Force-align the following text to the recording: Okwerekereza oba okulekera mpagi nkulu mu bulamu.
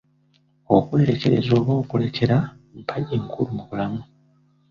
Okwerekereza 0.75 1.51
oba 1.59 1.73
okulekera 1.81 2.37
mpagi 2.79 3.15
nkulu 3.23 3.51
mu 3.57 3.63
bulamu. 3.69 4.01